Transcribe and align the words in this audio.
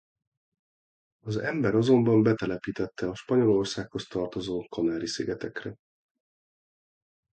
Az 1.25 1.37
ember 1.37 1.75
azonban 1.75 2.23
betelepítette 2.23 3.07
a 3.07 3.15
Spanyolországhoz 3.15 4.05
tartozó 4.07 4.63
Kanári-szigetekre. 4.69 5.75